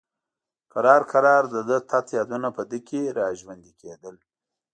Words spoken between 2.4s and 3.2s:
په ده کې